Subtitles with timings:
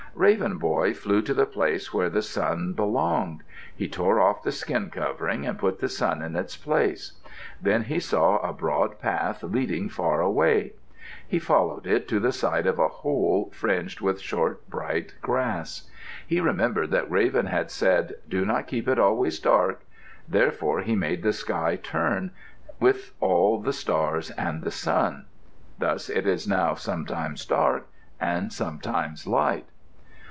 [0.13, 3.43] Raven Boy flew to the place where the sun belonged.
[3.73, 7.13] He tore off the skin covering and put the sun in its place.
[7.61, 10.73] Then he saw a broad path leading far away.
[11.25, 15.89] He followed it to the side of a hole fringed with short, bright grass.
[16.27, 19.81] He remembered that Raven had said, "Do not keep it always dark,"
[20.27, 22.31] therefore he made the sky turn,
[22.81, 25.23] with all the stars and the sun.
[25.79, 27.87] Thus it is now sometimes dark
[28.19, 29.67] and sometimes light.